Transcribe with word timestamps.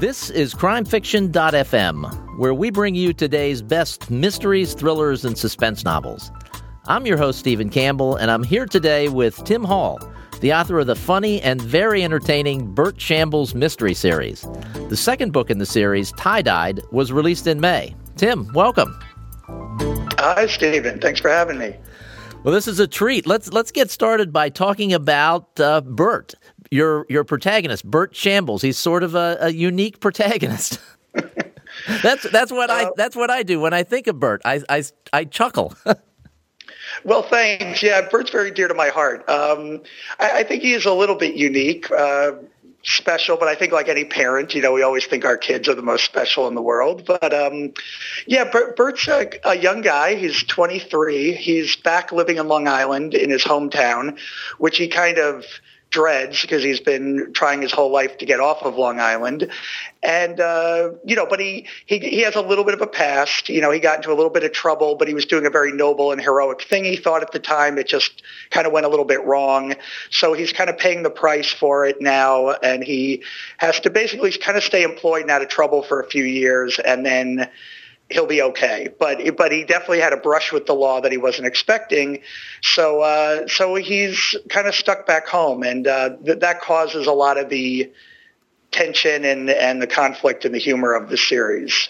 This 0.00 0.30
is 0.30 0.54
CrimeFiction.fm, 0.54 2.38
where 2.38 2.54
we 2.54 2.70
bring 2.70 2.94
you 2.94 3.12
today's 3.12 3.60
best 3.60 4.10
mysteries, 4.10 4.72
thrillers, 4.72 5.26
and 5.26 5.36
suspense 5.36 5.84
novels. 5.84 6.32
I'm 6.86 7.04
your 7.04 7.18
host, 7.18 7.38
Stephen 7.38 7.68
Campbell, 7.68 8.16
and 8.16 8.30
I'm 8.30 8.42
here 8.42 8.64
today 8.64 9.10
with 9.10 9.44
Tim 9.44 9.62
Hall, 9.62 10.00
the 10.40 10.54
author 10.54 10.78
of 10.78 10.86
the 10.86 10.96
funny 10.96 11.42
and 11.42 11.60
very 11.60 12.02
entertaining 12.02 12.72
Bert 12.72 12.98
Shambles 12.98 13.54
mystery 13.54 13.92
series. 13.92 14.48
The 14.88 14.96
second 14.96 15.34
book 15.34 15.50
in 15.50 15.58
the 15.58 15.66
series, 15.66 16.12
Tie 16.12 16.40
Died, 16.40 16.80
was 16.90 17.12
released 17.12 17.46
in 17.46 17.60
May. 17.60 17.94
Tim, 18.16 18.50
welcome. 18.54 18.98
Hi, 20.18 20.46
Stephen. 20.46 20.98
Thanks 20.98 21.20
for 21.20 21.28
having 21.28 21.58
me. 21.58 21.76
Well, 22.42 22.54
this 22.54 22.66
is 22.66 22.80
a 22.80 22.86
treat. 22.86 23.26
Let's 23.26 23.52
let's 23.52 23.70
get 23.70 23.90
started 23.90 24.32
by 24.32 24.48
talking 24.48 24.94
about 24.94 25.60
uh, 25.60 25.82
Bert 25.82 26.34
your 26.70 27.04
your 27.10 27.22
protagonist, 27.22 27.84
Bert 27.84 28.16
Shambles. 28.16 28.62
He's 28.62 28.78
sort 28.78 29.02
of 29.02 29.14
a, 29.14 29.36
a 29.40 29.50
unique 29.50 30.00
protagonist. 30.00 30.80
that's 32.02 32.22
that's 32.30 32.50
what 32.50 32.70
I 32.70 32.84
uh, 32.84 32.90
that's 32.96 33.14
what 33.14 33.30
I 33.30 33.42
do 33.42 33.60
when 33.60 33.74
I 33.74 33.82
think 33.82 34.06
of 34.06 34.18
Bert. 34.18 34.40
I 34.46 34.62
I, 34.70 34.82
I 35.12 35.24
chuckle. 35.24 35.74
well, 37.04 37.22
thanks. 37.24 37.82
Yeah, 37.82 38.08
Bert's 38.08 38.30
very 38.30 38.50
dear 38.50 38.68
to 38.68 38.74
my 38.74 38.88
heart. 38.88 39.28
Um, 39.28 39.82
I, 40.18 40.38
I, 40.38 40.42
think 40.42 40.62
he 40.62 40.72
is 40.72 40.86
a 40.86 40.94
little 40.94 41.16
bit 41.16 41.34
unique. 41.34 41.90
Uh, 41.90 42.32
special, 42.82 43.36
but 43.36 43.48
I 43.48 43.54
think 43.54 43.72
like 43.72 43.88
any 43.88 44.04
parent, 44.04 44.54
you 44.54 44.62
know, 44.62 44.72
we 44.72 44.82
always 44.82 45.06
think 45.06 45.24
our 45.24 45.36
kids 45.36 45.68
are 45.68 45.74
the 45.74 45.82
most 45.82 46.04
special 46.04 46.48
in 46.48 46.54
the 46.54 46.62
world. 46.62 47.04
But 47.04 47.34
um, 47.34 47.72
yeah, 48.26 48.44
Bert, 48.50 48.76
Bert's 48.76 49.06
a, 49.08 49.30
a 49.44 49.56
young 49.56 49.82
guy. 49.82 50.14
He's 50.14 50.42
23. 50.44 51.32
He's 51.32 51.76
back 51.76 52.12
living 52.12 52.38
in 52.38 52.48
Long 52.48 52.68
Island 52.68 53.14
in 53.14 53.30
his 53.30 53.44
hometown, 53.44 54.18
which 54.58 54.78
he 54.78 54.88
kind 54.88 55.18
of 55.18 55.44
dreads 55.90 56.40
because 56.40 56.62
he's 56.62 56.80
been 56.80 57.32
trying 57.34 57.60
his 57.60 57.72
whole 57.72 57.90
life 57.90 58.16
to 58.18 58.26
get 58.26 58.40
off 58.40 58.62
of 58.62 58.76
Long 58.76 59.00
Island. 59.00 59.50
And, 60.02 60.40
uh, 60.40 60.92
you 61.04 61.16
know, 61.16 61.26
but 61.26 61.40
he, 61.40 61.66
he, 61.84 61.98
he 61.98 62.20
has 62.20 62.36
a 62.36 62.40
little 62.40 62.64
bit 62.64 62.74
of 62.74 62.80
a 62.80 62.86
past. 62.86 63.48
You 63.48 63.60
know, 63.60 63.70
he 63.70 63.80
got 63.80 63.96
into 63.96 64.12
a 64.12 64.14
little 64.14 64.30
bit 64.30 64.44
of 64.44 64.52
trouble, 64.52 64.94
but 64.94 65.08
he 65.08 65.14
was 65.14 65.26
doing 65.26 65.46
a 65.46 65.50
very 65.50 65.72
noble 65.72 66.12
and 66.12 66.20
heroic 66.20 66.62
thing. 66.62 66.84
He 66.84 66.96
thought 66.96 67.22
at 67.22 67.32
the 67.32 67.40
time 67.40 67.76
it 67.76 67.88
just 67.88 68.22
kind 68.50 68.66
of 68.66 68.72
went 68.72 68.86
a 68.86 68.88
little 68.88 69.04
bit 69.04 69.24
wrong. 69.24 69.74
So 70.10 70.32
he's 70.32 70.52
kind 70.52 70.70
of 70.70 70.78
paying 70.78 71.02
the 71.02 71.10
price 71.10 71.50
for 71.52 71.84
it 71.84 72.00
now. 72.00 72.50
And 72.50 72.84
he 72.84 73.24
has 73.58 73.80
to 73.80 73.90
basically 73.90 74.30
kind 74.32 74.56
of 74.56 74.62
stay 74.62 74.84
employed 74.84 75.22
and 75.22 75.30
out 75.30 75.42
of 75.42 75.48
trouble 75.48 75.82
for 75.82 76.00
a 76.00 76.08
few 76.08 76.24
years 76.24 76.78
and 76.78 77.04
then 77.04 77.50
he'll 78.10 78.26
be 78.26 78.42
okay. 78.42 78.88
But 78.98 79.36
but 79.36 79.52
he 79.52 79.64
definitely 79.64 80.00
had 80.00 80.12
a 80.12 80.16
brush 80.16 80.52
with 80.52 80.66
the 80.66 80.74
law 80.74 81.00
that 81.00 81.12
he 81.12 81.18
wasn't 81.18 81.46
expecting. 81.46 82.22
So 82.62 83.00
uh, 83.00 83.46
so 83.48 83.74
he's 83.76 84.36
kind 84.48 84.66
of 84.66 84.74
stuck 84.74 85.06
back 85.06 85.26
home, 85.26 85.62
and 85.62 85.86
uh, 85.86 86.16
th- 86.24 86.40
that 86.40 86.60
causes 86.60 87.06
a 87.06 87.12
lot 87.12 87.38
of 87.38 87.48
the 87.48 87.90
tension 88.70 89.24
and 89.24 89.50
and 89.50 89.80
the 89.80 89.86
conflict 89.86 90.44
and 90.44 90.54
the 90.54 90.58
humor 90.58 90.94
of 90.94 91.08
the 91.08 91.16
series. 91.16 91.88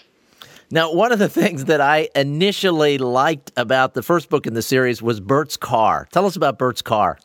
Now, 0.73 0.93
one 0.93 1.11
of 1.11 1.19
the 1.19 1.27
things 1.27 1.65
that 1.65 1.81
I 1.81 2.07
initially 2.15 2.97
liked 2.97 3.51
about 3.57 3.93
the 3.93 4.01
first 4.01 4.29
book 4.29 4.47
in 4.47 4.53
the 4.53 4.61
series 4.61 5.01
was 5.01 5.19
Bert's 5.19 5.57
car. 5.57 6.07
Tell 6.13 6.25
us 6.25 6.37
about 6.37 6.57
Bert's 6.57 6.81
car. 6.81 7.19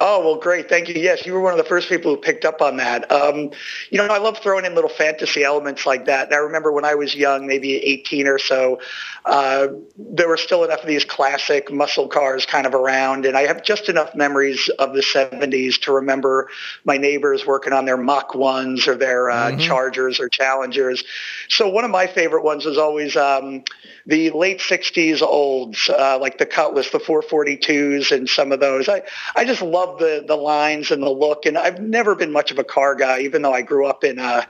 Oh, 0.00 0.20
well, 0.20 0.36
great. 0.36 0.68
Thank 0.68 0.88
you. 0.88 0.94
Yes, 0.96 1.26
you 1.26 1.32
were 1.32 1.40
one 1.40 1.52
of 1.52 1.58
the 1.58 1.64
first 1.64 1.88
people 1.88 2.14
who 2.14 2.20
picked 2.20 2.44
up 2.44 2.62
on 2.62 2.76
that. 2.76 3.10
Um, 3.10 3.50
you 3.90 3.98
know, 3.98 4.06
I 4.06 4.18
love 4.18 4.38
throwing 4.38 4.64
in 4.64 4.74
little 4.74 4.90
fantasy 4.90 5.42
elements 5.42 5.86
like 5.86 6.04
that. 6.06 6.26
And 6.26 6.34
I 6.34 6.38
remember 6.38 6.72
when 6.72 6.84
I 6.84 6.94
was 6.94 7.14
young, 7.14 7.46
maybe 7.46 7.74
18 7.74 8.26
or 8.26 8.38
so, 8.38 8.80
uh, 9.24 9.68
there 9.96 10.28
were 10.28 10.36
still 10.36 10.64
enough 10.64 10.80
of 10.80 10.86
these 10.86 11.04
classic 11.04 11.72
muscle 11.72 12.08
cars 12.08 12.46
kind 12.46 12.66
of 12.66 12.74
around. 12.74 13.26
And 13.26 13.36
I 13.36 13.46
have 13.46 13.62
just 13.62 13.88
enough 13.88 14.14
memories 14.14 14.68
of 14.78 14.94
the 14.94 15.02
70s 15.02 15.80
to 15.82 15.92
remember 15.92 16.48
my 16.84 16.96
neighbors 16.96 17.44
working 17.44 17.72
on 17.72 17.84
their 17.84 17.96
Mach 17.96 18.32
1s 18.32 18.86
or 18.86 18.94
their 18.94 19.30
uh, 19.30 19.50
mm-hmm. 19.50 19.60
Chargers 19.60 20.20
or 20.20 20.28
Challengers. 20.28 21.04
So 21.48 21.68
one 21.68 21.84
of 21.84 21.90
my 21.90 22.06
favorite 22.06 22.44
ones 22.44 22.64
was 22.64 22.78
always 22.78 23.16
um, 23.16 23.64
the 24.06 24.30
late 24.30 24.60
60s 24.60 25.20
olds, 25.20 25.90
uh, 25.90 26.18
like 26.20 26.38
the 26.38 26.46
Cutlass, 26.46 26.90
the 26.90 26.98
442s, 26.98 28.12
and 28.12 28.28
some 28.28 28.52
of 28.52 28.60
those. 28.60 28.88
I, 28.88 29.02
I 29.34 29.44
just 29.48 29.62
love 29.62 29.98
the, 29.98 30.24
the 30.26 30.36
lines 30.36 30.90
and 30.90 31.02
the 31.02 31.10
look. 31.10 31.46
And 31.46 31.58
I've 31.58 31.80
never 31.80 32.14
been 32.14 32.30
much 32.30 32.50
of 32.50 32.58
a 32.58 32.64
car 32.64 32.94
guy, 32.94 33.20
even 33.20 33.42
though 33.42 33.52
I 33.52 33.62
grew 33.62 33.86
up 33.86 34.04
in 34.04 34.18
a 34.18 34.46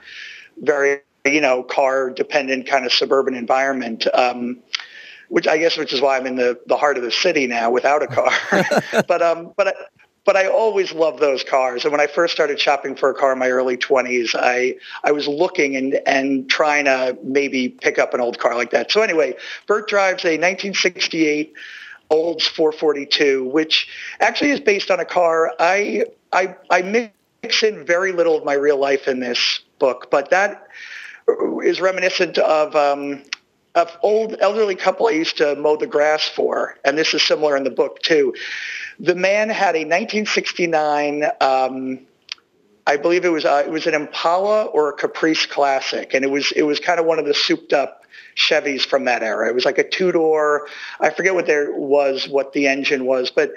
very, 0.60 1.00
you 1.24 1.40
know, 1.40 1.62
car 1.62 2.10
dependent 2.10 2.66
kind 2.66 2.84
of 2.84 2.92
suburban 2.92 3.34
environment. 3.34 4.06
Um, 4.12 4.58
which 5.28 5.46
I 5.46 5.58
guess, 5.58 5.76
which 5.76 5.92
is 5.92 6.00
why 6.00 6.16
I'm 6.16 6.26
in 6.26 6.36
the, 6.36 6.58
the 6.66 6.76
heart 6.76 6.96
of 6.96 7.02
the 7.02 7.10
city 7.10 7.46
now 7.46 7.70
without 7.70 8.02
a 8.02 8.06
car. 8.06 8.32
but 9.06 9.20
um, 9.20 9.52
but 9.58 9.76
but 10.28 10.36
I 10.36 10.46
always 10.46 10.92
loved 10.92 11.20
those 11.20 11.42
cars. 11.42 11.84
And 11.84 11.90
when 11.90 12.02
I 12.02 12.06
first 12.06 12.34
started 12.34 12.60
shopping 12.60 12.96
for 12.96 13.08
a 13.08 13.14
car 13.14 13.32
in 13.32 13.38
my 13.38 13.48
early 13.48 13.78
20s, 13.78 14.34
I, 14.38 14.76
I 15.02 15.10
was 15.10 15.26
looking 15.26 15.74
and, 15.74 15.94
and 16.06 16.50
trying 16.50 16.84
to 16.84 17.16
maybe 17.22 17.70
pick 17.70 17.98
up 17.98 18.12
an 18.12 18.20
old 18.20 18.38
car 18.38 18.54
like 18.54 18.70
that. 18.72 18.92
So 18.92 19.00
anyway, 19.00 19.36
Bert 19.66 19.88
drives 19.88 20.26
a 20.26 20.36
1968 20.36 21.54
Olds 22.10 22.46
442, 22.46 23.48
which 23.48 23.88
actually 24.20 24.50
is 24.50 24.60
based 24.60 24.90
on 24.90 25.00
a 25.00 25.04
car. 25.04 25.52
I, 25.58 26.06
I, 26.32 26.56
I 26.70 26.82
mix 26.82 27.62
in 27.62 27.84
very 27.84 28.12
little 28.12 28.36
of 28.36 28.44
my 28.44 28.54
real 28.54 28.78
life 28.78 29.08
in 29.08 29.20
this 29.20 29.60
book, 29.78 30.10
but 30.10 30.30
that 30.30 30.66
is 31.62 31.80
reminiscent 31.80 32.38
of 32.38 32.74
um, 32.74 33.22
an 33.74 33.86
old 34.02 34.36
elderly 34.40 34.74
couple 34.74 35.06
I 35.06 35.10
used 35.10 35.36
to 35.38 35.54
mow 35.56 35.76
the 35.76 35.86
grass 35.86 36.26
for, 36.26 36.76
and 36.84 36.96
this 36.96 37.14
is 37.14 37.22
similar 37.22 37.56
in 37.56 37.64
the 37.64 37.70
book 37.70 38.00
too. 38.00 38.34
The 38.98 39.14
man 39.14 39.48
had 39.50 39.76
a 39.76 39.84
1969, 39.84 41.24
um, 41.40 42.00
I 42.88 42.96
believe 42.96 43.26
it 43.26 43.28
was 43.28 43.44
uh, 43.44 43.62
it 43.66 43.70
was 43.70 43.86
an 43.86 43.92
Impala 43.92 44.64
or 44.64 44.88
a 44.88 44.92
Caprice 44.94 45.44
Classic, 45.44 46.14
and 46.14 46.24
it 46.24 46.30
was 46.30 46.52
it 46.52 46.62
was 46.62 46.80
kind 46.80 46.98
of 46.98 47.04
one 47.04 47.18
of 47.18 47.26
the 47.26 47.34
souped 47.34 47.74
up 47.74 48.06
Chevys 48.34 48.86
from 48.86 49.04
that 49.04 49.22
era. 49.22 49.46
It 49.46 49.54
was 49.54 49.66
like 49.66 49.76
a 49.76 49.86
two 49.86 50.10
door. 50.10 50.68
I 50.98 51.10
forget 51.10 51.34
what 51.34 51.44
there 51.44 51.70
was, 51.76 52.26
what 52.26 52.54
the 52.54 52.66
engine 52.66 53.04
was, 53.04 53.30
but 53.30 53.52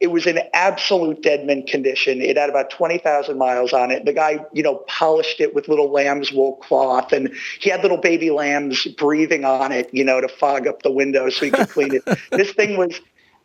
it 0.00 0.08
was 0.08 0.26
in 0.26 0.38
absolute 0.52 1.22
dead 1.22 1.46
mint 1.46 1.66
condition. 1.66 2.20
It 2.20 2.36
had 2.36 2.50
about 2.50 2.68
20,000 2.68 3.38
miles 3.38 3.72
on 3.72 3.90
it. 3.90 4.04
The 4.04 4.12
guy, 4.12 4.44
you 4.52 4.62
know, 4.62 4.84
polished 4.86 5.40
it 5.40 5.54
with 5.54 5.66
little 5.66 5.90
lamb's 5.90 6.30
wool 6.30 6.56
cloth 6.56 7.12
and 7.12 7.32
he 7.60 7.70
had 7.70 7.80
little 7.82 7.96
baby 7.96 8.30
lambs 8.30 8.84
breathing 8.98 9.46
on 9.46 9.72
it, 9.72 9.88
you 9.94 10.04
know, 10.04 10.20
to 10.20 10.28
fog 10.28 10.66
up 10.66 10.82
the 10.82 10.92
windows 10.92 11.36
so 11.36 11.46
he 11.46 11.50
could 11.50 11.70
clean 11.70 11.94
it. 11.94 12.04
this 12.30 12.52
thing 12.52 12.76
was 12.76 13.00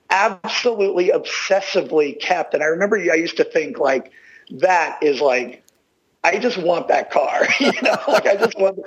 absolutely 0.09 1.11
obsessively 1.11 2.19
kept. 2.19 2.53
And 2.53 2.63
I 2.63 2.65
remember 2.65 2.97
I 2.97 3.15
used 3.15 3.37
to 3.37 3.43
think 3.43 3.77
like, 3.77 4.11
that 4.49 5.01
is 5.01 5.21
like, 5.21 5.63
I 6.23 6.37
just 6.39 6.57
want 6.57 6.87
that 6.89 7.11
car, 7.11 7.47
you 7.59 7.71
know, 7.81 7.97
like 8.07 8.25
I 8.25 8.35
just 8.35 8.57
want, 8.59 8.79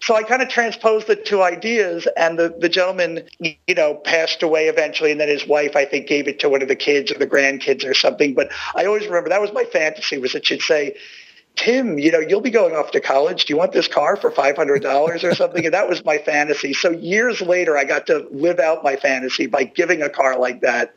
so 0.00 0.14
I 0.14 0.22
kind 0.22 0.42
of 0.42 0.48
transposed 0.48 1.06
the 1.06 1.16
two 1.16 1.42
ideas, 1.42 2.06
and 2.16 2.38
the, 2.38 2.54
the 2.58 2.68
gentleman, 2.68 3.28
you 3.40 3.74
know, 3.74 3.94
passed 3.94 4.42
away 4.42 4.68
eventually, 4.68 5.10
and 5.10 5.20
then 5.20 5.28
his 5.28 5.46
wife, 5.46 5.76
I 5.76 5.84
think, 5.84 6.06
gave 6.06 6.28
it 6.28 6.40
to 6.40 6.48
one 6.48 6.62
of 6.62 6.68
the 6.68 6.76
kids 6.76 7.10
or 7.10 7.18
the 7.18 7.26
grandkids 7.26 7.88
or 7.88 7.94
something. 7.94 8.34
But 8.34 8.50
I 8.74 8.84
always 8.84 9.06
remember 9.06 9.30
that 9.30 9.40
was 9.40 9.52
my 9.52 9.64
fantasy 9.64 10.18
was 10.18 10.32
that 10.32 10.46
she'd 10.46 10.62
say, 10.62 10.96
Tim, 11.56 11.98
you 11.98 12.12
know, 12.12 12.18
you'll 12.18 12.42
be 12.42 12.50
going 12.50 12.74
off 12.74 12.90
to 12.90 13.00
college. 13.00 13.46
Do 13.46 13.54
you 13.54 13.56
want 13.56 13.72
this 13.72 13.88
car 13.88 14.16
for 14.16 14.30
$500 14.30 15.24
or 15.24 15.34
something? 15.34 15.64
and 15.64 15.72
that 15.72 15.88
was 15.88 16.04
my 16.04 16.18
fantasy. 16.18 16.74
So 16.74 16.90
years 16.90 17.40
later, 17.40 17.78
I 17.78 17.84
got 17.84 18.06
to 18.08 18.28
live 18.30 18.60
out 18.60 18.84
my 18.84 18.96
fantasy 18.96 19.46
by 19.46 19.64
giving 19.64 20.02
a 20.02 20.10
car 20.10 20.38
like 20.38 20.60
that 20.60 20.94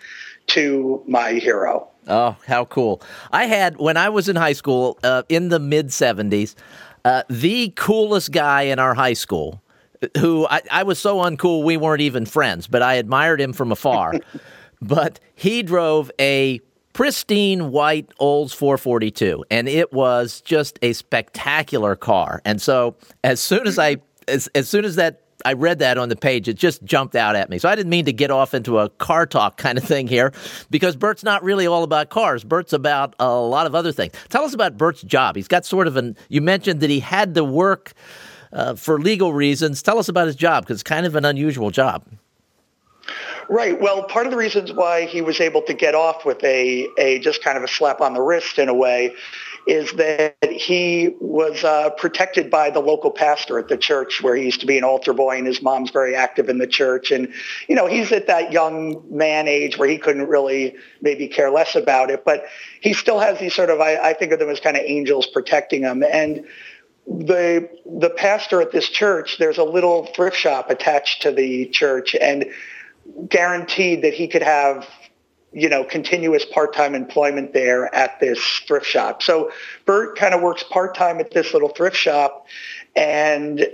to 0.50 1.04
my 1.08 1.34
hero. 1.34 1.90
Oh, 2.08 2.36
how 2.48 2.66
cool. 2.66 3.02
I 3.32 3.46
had, 3.46 3.78
when 3.78 3.98
I 3.98 4.10
was 4.10 4.30
in 4.30 4.36
high 4.36 4.54
school 4.54 4.98
uh, 5.04 5.24
in 5.30 5.50
the 5.50 5.60
mid 5.60 5.88
70s, 5.88 6.56
uh, 7.06 7.24
the 7.30 7.72
coolest 7.76 8.32
guy 8.32 8.64
in 8.64 8.80
our 8.80 8.94
high 8.94 9.14
school, 9.14 9.62
who 10.18 10.48
I, 10.48 10.62
I 10.72 10.84
was 10.84 11.00
so 11.00 11.18
uncool 11.18 11.64
we 11.64 11.78
weren't 11.78 12.02
even 12.02 12.26
friends, 12.26 12.68
but 12.68 12.82
I 12.82 12.96
admired 12.96 13.40
him 13.40 13.54
from 13.54 13.72
afar. 13.72 14.14
but 14.82 15.20
he 15.36 15.62
drove 15.64 16.12
a 16.20 16.62
pristine 16.94 17.72
white 17.72 18.12
Olds 18.20 18.54
442, 18.54 19.46
and 19.52 19.70
it 19.70 19.94
was 19.94 20.42
just 20.42 20.80
a 20.82 20.94
spectacular 20.94 21.96
car. 21.96 22.42
And 22.46 22.62
so 22.62 22.96
as 23.24 23.40
soon 23.40 23.68
as 23.68 23.78
I 23.78 23.98
as, 24.28 24.48
as 24.54 24.70
soon 24.70 24.86
as 24.86 24.96
that 24.96 25.22
I 25.46 25.54
read 25.54 25.80
that 25.80 25.98
on 25.98 26.10
the 26.10 26.16
page. 26.16 26.48
It 26.48 26.58
just 26.58 26.84
jumped 26.84 27.16
out 27.16 27.36
at 27.36 27.50
me. 27.50 27.58
So 27.58 27.70
I 27.70 27.76
didn't 27.76 27.90
mean 27.90 28.06
to 28.06 28.14
get 28.14 28.32
off 28.32 28.54
into 28.54 28.80
a 28.80 28.90
car 28.90 29.26
talk 29.26 29.58
kind 29.58 29.78
of 29.78 29.84
thing 29.84 30.08
here 30.08 30.34
because 30.70 30.96
Bert's 30.96 31.24
not 31.24 31.44
really 31.44 31.68
all 31.68 31.84
about 31.84 32.10
cars. 32.10 32.44
Bert's 32.44 32.74
about 32.74 33.16
a 33.20 33.34
lot 33.36 33.66
of 33.66 33.76
other 33.76 33.92
things. 33.92 34.14
Tell 34.30 34.44
us 34.44 34.54
about 34.54 34.78
Bert's 34.78 35.02
job. 35.02 35.36
He's 35.36 35.48
got 35.48 35.66
sort 35.66 35.88
of 35.88 35.98
an, 35.98 36.18
you 36.30 36.42
mentioned 36.42 36.82
that 36.82 36.90
he 36.90 37.00
had 37.00 37.36
to 37.36 37.44
work 37.44 37.94
uh, 38.52 38.76
for 38.76 39.00
legal 39.00 39.34
reasons. 39.34 39.82
Tell 39.82 40.00
us 40.00 40.10
about 40.10 40.28
his 40.28 40.36
job 40.36 40.64
because 40.64 40.76
it's 40.76 40.84
kind 40.84 41.06
of 41.06 41.16
an 41.16 41.26
unusual 41.26 41.72
job. 41.72 42.04
Right. 43.50 43.82
Well, 43.82 44.04
part 44.04 44.28
of 44.28 44.32
the 44.32 44.38
reasons 44.38 44.72
why 44.72 45.06
he 45.06 45.22
was 45.22 45.40
able 45.40 45.64
to 45.64 45.74
get 45.74 45.96
off 45.96 46.24
with 46.24 46.44
a, 46.44 46.88
a 47.00 47.18
just 47.20 47.44
kind 47.44 47.58
of 47.58 47.64
a 47.64 47.68
slap 47.68 48.00
on 48.00 48.14
the 48.14 48.22
wrist 48.22 48.60
in 48.60 48.70
a 48.70 48.74
way 48.74 49.16
is 49.70 49.92
that 49.94 50.36
he 50.42 51.16
was 51.22 51.64
uh, 51.64 51.92
protected 51.92 52.50
by 52.50 52.72
the 52.72 52.80
local 52.80 53.12
pastor 53.12 53.60
at 53.60 53.68
the 53.68 53.78
church 53.78 54.22
where 54.24 54.36
he 54.36 54.46
used 54.46 54.62
to 54.62 54.66
be 54.66 54.80
an 54.80 54.84
altar 54.84 55.14
boy 55.14 55.38
and 55.38 55.46
his 55.46 55.62
mom's 55.62 55.92
very 55.92 56.16
active 56.16 56.50
in 56.50 56.58
the 56.58 56.66
church. 56.66 57.12
And, 57.12 57.32
you 57.68 57.76
know, 57.76 57.86
he's 57.86 58.12
at 58.12 58.26
that 58.28 58.52
young 58.52 59.04
man 59.16 59.48
age 59.48 59.78
where 59.78 59.88
he 59.88 60.00
couldn't 60.00 60.28
really 60.28 60.76
maybe 61.02 61.28
care 61.28 61.52
less 61.52 61.76
about 61.76 62.10
it, 62.10 62.26
but 62.26 62.46
he 62.82 62.94
still 62.94 63.20
has 63.20 63.40
these 63.40 63.54
sort 63.54 63.70
of, 63.70 63.80
I, 63.80 63.98
I 63.98 64.14
think 64.14 64.32
of 64.32 64.40
them 64.40 64.50
as 64.50 64.60
kind 64.60 64.76
of 64.76 64.84
angels 64.84 65.28
protecting 65.28 65.84
him. 65.84 66.04
And 66.04 66.46
the 67.06 67.70
the 67.86 68.10
pastor 68.10 68.62
at 68.62 68.72
this 68.72 68.88
church, 68.90 69.38
there's 69.40 69.58
a 69.58 69.64
little 69.64 70.06
thrift 70.06 70.38
shop 70.38 70.70
attached 70.70 71.24
to 71.24 71.32
the 71.32 71.68
church, 71.68 72.16
and 72.16 72.46
guaranteed 73.28 74.04
that 74.04 74.14
he 74.14 74.28
could 74.28 74.44
have 74.44 74.88
you 75.52 75.70
know, 75.70 75.84
continuous 75.84 76.46
part-time 76.46 76.96
employment 76.96 77.54
there 77.54 77.94
at 77.94 78.20
this 78.20 78.40
thrift 78.68 78.86
shop. 78.86 79.24
So 79.24 79.52
Bert 79.86 80.18
kind 80.18 80.34
of 80.34 80.42
works 80.42 80.64
part-time 80.64 81.20
at 81.20 81.32
this 81.32 81.54
little 81.54 81.70
thrift 81.70 81.98
shop 81.98 82.46
and 82.96 83.66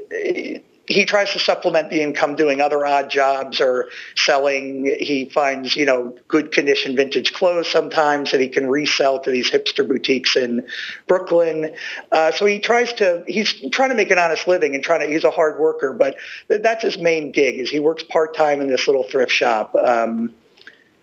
he 0.87 1.05
tries 1.05 1.31
to 1.33 1.39
supplement 1.39 1.89
the 1.89 2.01
income 2.01 2.35
doing 2.35 2.61
other 2.61 2.85
odd 2.85 3.09
jobs 3.09 3.59
or 3.59 3.89
selling. 4.15 4.85
He 4.99 5.25
finds, 5.25 5.75
you 5.75 5.85
know, 5.85 6.15
good 6.27 6.51
condition 6.51 6.95
vintage 6.95 7.33
clothes 7.33 7.67
sometimes 7.67 8.31
that 8.31 8.39
he 8.39 8.47
can 8.47 8.67
resell 8.67 9.19
to 9.21 9.31
these 9.31 9.49
hipster 9.49 9.87
boutiques 9.87 10.35
in 10.35 10.67
Brooklyn. 11.07 11.75
Uh, 12.11 12.31
so 12.31 12.45
he 12.45 12.59
tries 12.59 12.93
to, 12.93 13.23
he's 13.27 13.53
trying 13.71 13.89
to 13.89 13.95
make 13.95 14.11
an 14.11 14.19
honest 14.19 14.47
living 14.47 14.75
and 14.75 14.83
trying 14.83 15.01
to, 15.01 15.07
he's 15.07 15.23
a 15.23 15.31
hard 15.31 15.59
worker, 15.59 15.93
but 15.93 16.17
that's 16.47 16.83
his 16.83 16.97
main 16.97 17.31
gig 17.31 17.55
is 17.55 17.69
he 17.69 17.79
works 17.79 18.03
part-time 18.03 18.61
in 18.61 18.67
this 18.67 18.87
little 18.87 19.03
thrift 19.03 19.31
shop. 19.31 19.73
Um, 19.75 20.33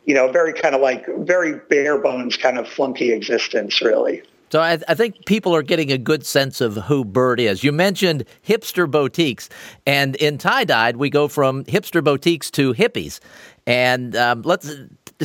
you 0.04 0.14
know, 0.14 0.30
very 0.30 0.52
kind 0.52 0.74
of 0.74 0.80
like 0.80 1.06
very 1.18 1.58
bare 1.68 1.98
bones 1.98 2.36
kind 2.36 2.58
of 2.58 2.68
flunky 2.68 3.12
existence, 3.12 3.80
really. 3.80 4.22
So 4.50 4.60
I, 4.60 4.78
I, 4.86 4.94
think 4.94 5.24
people 5.24 5.54
are 5.56 5.62
getting 5.62 5.90
a 5.90 5.96
good 5.96 6.26
sense 6.26 6.60
of 6.60 6.76
who 6.76 7.06
Bert 7.06 7.40
is. 7.40 7.64
You 7.64 7.72
mentioned 7.72 8.26
hipster 8.46 8.90
boutiques, 8.90 9.48
and 9.86 10.14
in 10.16 10.36
tie 10.36 10.64
died, 10.64 10.98
we 10.98 11.08
go 11.08 11.26
from 11.26 11.64
hipster 11.64 12.04
boutiques 12.04 12.50
to 12.50 12.74
hippies. 12.74 13.18
And 13.66 14.14
um, 14.14 14.42
let's 14.42 14.70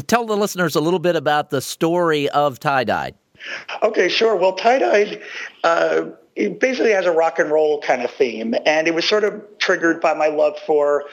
tell 0.07 0.25
the 0.25 0.37
listeners 0.37 0.75
a 0.75 0.79
little 0.79 0.99
bit 0.99 1.17
about 1.17 1.49
the 1.49 1.59
story 1.59 2.29
of 2.29 2.57
tie 2.57 2.85
died. 2.85 3.15
Okay, 3.83 4.07
sure. 4.07 4.33
Well, 4.37 4.53
tie 4.53 4.79
died. 4.79 5.21
Uh, 5.61 6.05
basically 6.59 6.91
has 6.91 7.05
a 7.05 7.11
rock 7.11 7.39
and 7.39 7.51
roll 7.51 7.81
kind 7.81 8.03
of 8.03 8.11
theme, 8.11 8.55
and 8.65 8.87
it 8.87 8.93
was 8.93 9.05
sort 9.05 9.23
of 9.23 9.43
triggered 9.57 9.99
by 9.99 10.13
my 10.13 10.27
love 10.27 10.57
for 10.65 11.05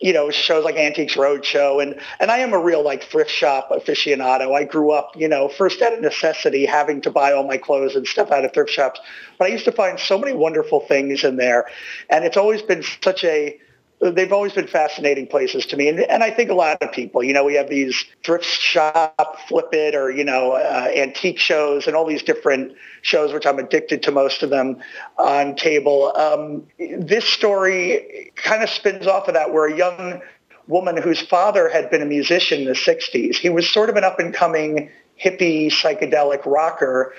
you 0.00 0.12
know, 0.12 0.30
shows 0.30 0.64
like 0.64 0.76
Antiques 0.76 1.14
Roadshow. 1.14 1.82
And, 1.82 2.00
and 2.20 2.30
I 2.30 2.38
am 2.38 2.52
a 2.52 2.58
real 2.58 2.84
like 2.84 3.02
thrift 3.04 3.30
shop 3.30 3.70
aficionado. 3.70 4.54
I 4.54 4.64
grew 4.64 4.92
up, 4.92 5.12
you 5.16 5.28
know, 5.28 5.48
first 5.48 5.82
out 5.82 5.92
of 5.92 6.00
necessity 6.00 6.66
having 6.66 7.00
to 7.02 7.10
buy 7.10 7.32
all 7.32 7.46
my 7.46 7.56
clothes 7.56 7.96
and 7.96 8.06
stuff 8.06 8.30
out 8.30 8.44
of 8.44 8.52
thrift 8.52 8.70
shops. 8.70 9.00
But 9.38 9.46
I 9.46 9.48
used 9.48 9.64
to 9.64 9.72
find 9.72 9.98
so 9.98 10.18
many 10.18 10.32
wonderful 10.32 10.80
things 10.80 11.24
in 11.24 11.36
there. 11.36 11.66
And 12.08 12.24
it's 12.24 12.36
always 12.36 12.62
been 12.62 12.84
such 13.02 13.24
a, 13.24 13.58
they've 14.00 14.32
always 14.32 14.52
been 14.52 14.66
fascinating 14.66 15.26
places 15.26 15.66
to 15.66 15.76
me. 15.76 15.88
And, 15.88 16.00
and 16.00 16.22
I 16.22 16.30
think 16.30 16.50
a 16.50 16.54
lot 16.54 16.80
of 16.82 16.92
people, 16.92 17.22
you 17.22 17.32
know, 17.32 17.44
we 17.44 17.54
have 17.54 17.68
these 17.68 18.04
thrift 18.22 18.44
shop, 18.44 19.38
flip 19.48 19.68
it, 19.72 19.94
or, 19.94 20.10
you 20.10 20.24
know, 20.24 20.52
uh, 20.52 20.90
antique 20.94 21.38
shows 21.38 21.86
and 21.86 21.96
all 21.96 22.06
these 22.06 22.22
different 22.22 22.72
shows, 23.02 23.32
which 23.32 23.46
I'm 23.46 23.58
addicted 23.58 24.02
to 24.04 24.12
most 24.12 24.42
of 24.42 24.50
them 24.50 24.76
on 25.18 25.54
cable. 25.54 26.16
Um, 26.16 26.66
this 26.78 27.24
story 27.24 28.32
kind 28.36 28.62
of 28.62 28.70
spins 28.70 29.06
off 29.06 29.28
of 29.28 29.34
that 29.34 29.52
where 29.52 29.66
a 29.66 29.76
young 29.76 30.20
woman 30.68 30.96
whose 30.96 31.20
father 31.20 31.68
had 31.68 31.90
been 31.90 32.02
a 32.02 32.06
musician 32.06 32.60
in 32.60 32.64
the 32.66 32.72
60s, 32.72 33.36
he 33.36 33.48
was 33.48 33.68
sort 33.68 33.90
of 33.90 33.96
an 33.96 34.04
up 34.04 34.20
and 34.20 34.32
coming 34.32 34.90
hippie 35.20 35.66
psychedelic 35.66 36.46
rocker 36.46 37.12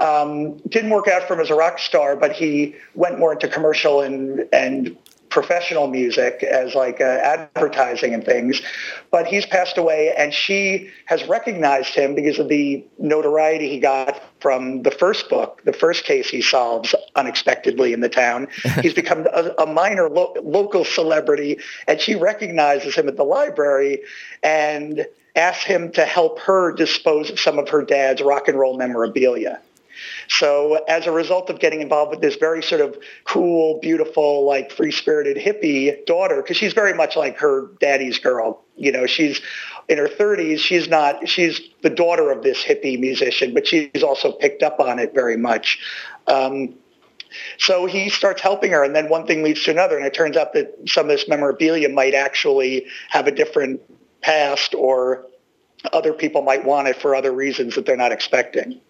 um, 0.00 0.56
didn't 0.68 0.90
work 0.90 1.08
out 1.08 1.26
for 1.26 1.34
him 1.34 1.40
as 1.40 1.50
a 1.50 1.54
rock 1.54 1.78
star, 1.78 2.16
but 2.16 2.32
he 2.32 2.74
went 2.94 3.18
more 3.18 3.32
into 3.32 3.48
commercial 3.48 4.00
and 4.00 4.48
and 4.52 4.96
professional 5.34 5.88
music 5.88 6.44
as 6.44 6.76
like 6.76 7.00
uh, 7.00 7.04
advertising 7.04 8.14
and 8.14 8.24
things. 8.24 8.62
But 9.10 9.26
he's 9.26 9.44
passed 9.44 9.76
away, 9.76 10.14
and 10.16 10.32
she 10.32 10.90
has 11.06 11.26
recognized 11.26 11.92
him 11.92 12.14
because 12.14 12.38
of 12.38 12.48
the 12.48 12.84
notoriety 12.98 13.68
he 13.68 13.80
got 13.80 14.22
from 14.38 14.82
the 14.82 14.92
first 14.92 15.28
book, 15.28 15.60
the 15.64 15.72
first 15.72 16.04
case 16.04 16.30
he 16.30 16.40
solves 16.40 16.94
unexpectedly 17.16 17.92
in 17.92 18.00
the 18.00 18.08
town. 18.08 18.46
he's 18.80 18.94
become 18.94 19.26
a, 19.34 19.52
a 19.58 19.66
minor 19.66 20.08
lo- 20.08 20.34
local 20.40 20.84
celebrity, 20.84 21.58
and 21.88 22.00
she 22.00 22.14
recognizes 22.14 22.94
him 22.94 23.08
at 23.08 23.16
the 23.16 23.24
library 23.24 24.02
and 24.44 25.04
asks 25.34 25.64
him 25.64 25.90
to 25.90 26.04
help 26.04 26.38
her 26.38 26.70
dispose 26.72 27.28
of 27.28 27.40
some 27.40 27.58
of 27.58 27.68
her 27.68 27.82
dad's 27.82 28.22
rock 28.22 28.46
and 28.46 28.56
roll 28.56 28.78
memorabilia. 28.78 29.60
So 30.28 30.84
as 30.88 31.06
a 31.06 31.12
result 31.12 31.50
of 31.50 31.60
getting 31.60 31.80
involved 31.80 32.10
with 32.10 32.20
this 32.20 32.36
very 32.36 32.62
sort 32.62 32.80
of 32.80 32.96
cool, 33.24 33.78
beautiful, 33.80 34.44
like 34.44 34.70
free-spirited 34.70 35.36
hippie 35.36 36.04
daughter, 36.06 36.42
because 36.42 36.56
she's 36.56 36.72
very 36.72 36.94
much 36.94 37.16
like 37.16 37.38
her 37.38 37.70
daddy's 37.80 38.18
girl. 38.18 38.62
You 38.76 38.92
know, 38.92 39.06
she's 39.06 39.40
in 39.88 39.98
her 39.98 40.08
30s. 40.08 40.58
She's 40.58 40.88
not, 40.88 41.28
she's 41.28 41.60
the 41.82 41.90
daughter 41.90 42.30
of 42.30 42.42
this 42.42 42.62
hippie 42.62 42.98
musician, 42.98 43.54
but 43.54 43.66
she's 43.66 44.02
also 44.02 44.32
picked 44.32 44.62
up 44.62 44.80
on 44.80 44.98
it 44.98 45.14
very 45.14 45.36
much. 45.36 45.78
Um, 46.26 46.74
so 47.58 47.86
he 47.86 48.10
starts 48.10 48.40
helping 48.40 48.70
her, 48.72 48.84
and 48.84 48.94
then 48.94 49.08
one 49.08 49.26
thing 49.26 49.42
leads 49.42 49.64
to 49.64 49.72
another, 49.72 49.96
and 49.96 50.06
it 50.06 50.14
turns 50.14 50.36
out 50.36 50.52
that 50.52 50.72
some 50.86 51.06
of 51.06 51.10
this 51.10 51.28
memorabilia 51.28 51.88
might 51.88 52.14
actually 52.14 52.86
have 53.10 53.26
a 53.26 53.32
different 53.32 53.80
past, 54.22 54.74
or 54.74 55.26
other 55.92 56.12
people 56.12 56.42
might 56.42 56.64
want 56.64 56.88
it 56.88 56.96
for 56.96 57.14
other 57.14 57.32
reasons 57.32 57.74
that 57.74 57.86
they're 57.86 57.96
not 57.96 58.12
expecting 58.12 58.80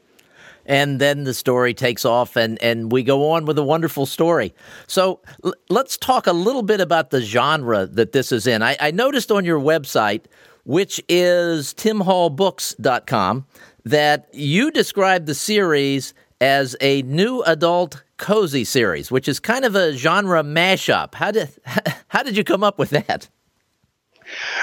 and 0.66 1.00
then 1.00 1.24
the 1.24 1.34
story 1.34 1.74
takes 1.74 2.04
off 2.04 2.36
and, 2.36 2.62
and 2.62 2.90
we 2.92 3.02
go 3.02 3.30
on 3.30 3.44
with 3.44 3.58
a 3.58 3.62
wonderful 3.62 4.06
story. 4.06 4.54
So 4.86 5.20
l- 5.44 5.54
let's 5.68 5.96
talk 5.96 6.26
a 6.26 6.32
little 6.32 6.62
bit 6.62 6.80
about 6.80 7.10
the 7.10 7.20
genre 7.20 7.86
that 7.86 8.12
this 8.12 8.32
is 8.32 8.46
in. 8.46 8.62
I, 8.62 8.76
I 8.80 8.90
noticed 8.90 9.30
on 9.30 9.44
your 9.44 9.60
website, 9.60 10.24
which 10.64 11.02
is 11.08 11.74
timhallbooks.com, 11.74 13.46
that 13.84 14.28
you 14.32 14.70
described 14.70 15.26
the 15.26 15.34
series 15.34 16.14
as 16.40 16.76
a 16.80 17.02
new 17.02 17.42
adult 17.42 18.02
cozy 18.16 18.64
series, 18.64 19.10
which 19.10 19.28
is 19.28 19.40
kind 19.40 19.64
of 19.64 19.74
a 19.74 19.96
genre 19.96 20.42
mashup. 20.42 21.14
How 21.14 21.30
did, 21.30 21.50
how 22.08 22.22
did 22.22 22.36
you 22.36 22.44
come 22.44 22.64
up 22.64 22.78
with 22.78 22.90
that? 22.90 23.28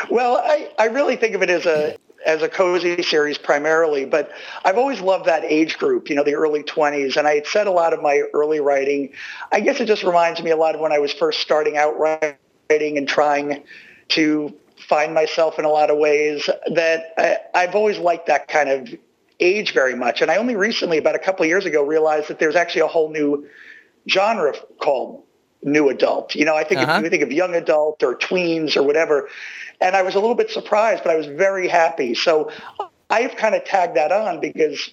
Well, 0.09 0.37
I, 0.37 0.71
I 0.79 0.85
really 0.85 1.15
think 1.15 1.35
of 1.35 1.43
it 1.43 1.49
as 1.49 1.65
a 1.65 1.95
as 2.25 2.41
a 2.41 2.49
cozy 2.49 3.01
series 3.03 3.37
primarily, 3.37 4.05
but 4.05 4.31
I've 4.63 4.77
always 4.77 5.01
loved 5.01 5.25
that 5.25 5.43
age 5.43 5.77
group, 5.77 6.09
you 6.09 6.15
know, 6.15 6.23
the 6.23 6.35
early 6.35 6.63
20s. 6.63 7.17
And 7.17 7.27
I 7.27 7.35
had 7.35 7.47
said 7.47 7.67
a 7.67 7.71
lot 7.71 7.93
of 7.93 8.01
my 8.01 8.23
early 8.33 8.59
writing. 8.59 9.13
I 9.51 9.59
guess 9.59 9.79
it 9.79 9.85
just 9.85 10.03
reminds 10.03 10.41
me 10.41 10.51
a 10.51 10.57
lot 10.57 10.75
of 10.75 10.81
when 10.81 10.91
I 10.91 10.99
was 10.99 11.13
first 11.13 11.39
starting 11.39 11.77
out 11.77 11.97
writing 11.99 12.97
and 12.97 13.07
trying 13.07 13.63
to 14.09 14.53
find 14.87 15.13
myself 15.13 15.59
in 15.59 15.65
a 15.65 15.69
lot 15.69 15.89
of 15.89 15.97
ways 15.97 16.49
that 16.73 17.13
I, 17.17 17.37
I've 17.53 17.75
always 17.75 17.97
liked 17.97 18.27
that 18.27 18.47
kind 18.47 18.69
of 18.69 18.89
age 19.39 19.73
very 19.73 19.95
much. 19.95 20.21
And 20.21 20.29
I 20.29 20.37
only 20.37 20.55
recently, 20.55 20.97
about 20.97 21.15
a 21.15 21.19
couple 21.19 21.43
of 21.43 21.49
years 21.49 21.65
ago, 21.65 21.83
realized 21.83 22.27
that 22.27 22.39
there's 22.39 22.55
actually 22.55 22.81
a 22.81 22.87
whole 22.87 23.09
new 23.09 23.47
genre 24.09 24.53
called 24.79 25.23
new 25.63 25.89
adult. 25.89 26.35
You 26.35 26.45
know, 26.45 26.55
I 26.55 26.63
think 26.63 26.81
uh-huh. 26.81 26.97
if 26.97 27.03
you 27.03 27.09
think 27.09 27.23
of 27.23 27.31
young 27.31 27.55
adult 27.55 28.03
or 28.03 28.15
tweens 28.15 28.75
or 28.75 28.83
whatever, 28.83 29.29
and 29.79 29.95
I 29.95 30.01
was 30.01 30.15
a 30.15 30.19
little 30.19 30.35
bit 30.35 30.49
surprised, 30.49 31.03
but 31.03 31.11
I 31.11 31.15
was 31.15 31.27
very 31.27 31.67
happy. 31.67 32.13
So 32.13 32.51
I've 33.09 33.35
kind 33.35 33.55
of 33.55 33.65
tagged 33.65 33.97
that 33.97 34.11
on 34.11 34.39
because, 34.39 34.89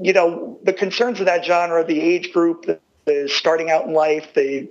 you 0.00 0.12
know, 0.12 0.58
the 0.62 0.72
concerns 0.72 1.20
of 1.20 1.26
that 1.26 1.44
genre, 1.44 1.84
the 1.84 2.00
age 2.00 2.32
group, 2.32 2.66
the, 2.66 2.78
the 3.04 3.28
starting 3.28 3.70
out 3.70 3.86
in 3.86 3.94
life, 3.94 4.34
the 4.34 4.68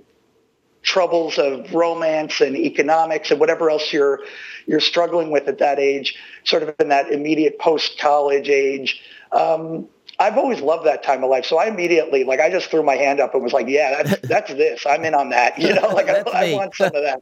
troubles 0.82 1.38
of 1.38 1.72
romance 1.72 2.40
and 2.40 2.56
economics 2.56 3.30
and 3.30 3.38
whatever 3.38 3.70
else 3.70 3.92
you're 3.92 4.20
you're 4.66 4.80
struggling 4.80 5.30
with 5.30 5.46
at 5.48 5.58
that 5.58 5.78
age, 5.78 6.16
sort 6.44 6.62
of 6.62 6.74
in 6.78 6.88
that 6.88 7.10
immediate 7.10 7.58
post 7.58 7.98
college 7.98 8.48
age. 8.48 9.02
Um, 9.32 9.88
I've 10.22 10.38
always 10.38 10.60
loved 10.60 10.86
that 10.86 11.02
time 11.02 11.24
of 11.24 11.30
life. 11.30 11.44
So 11.44 11.58
I 11.58 11.66
immediately, 11.66 12.22
like, 12.22 12.38
I 12.38 12.48
just 12.48 12.70
threw 12.70 12.84
my 12.84 12.94
hand 12.94 13.18
up 13.18 13.34
and 13.34 13.42
was 13.42 13.52
like, 13.52 13.66
yeah, 13.66 14.02
that's, 14.02 14.20
that's 14.28 14.54
this. 14.54 14.86
I'm 14.86 15.04
in 15.04 15.14
on 15.14 15.30
that. 15.30 15.58
You 15.58 15.74
know, 15.74 15.88
like 15.88 16.08
I, 16.08 16.22
I, 16.32 16.54
want 16.54 16.74
some 16.76 16.94
of 16.94 17.02
that. 17.02 17.20